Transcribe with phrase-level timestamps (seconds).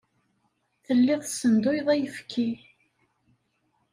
[0.85, 2.49] Telliḍ tessenduyeḍ ayefki.